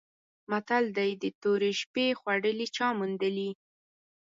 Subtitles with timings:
[0.51, 3.49] متل دی: د تورې شپې خوړلي چا موندلي؟